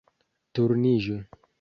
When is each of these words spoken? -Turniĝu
-Turniĝu 0.59 1.21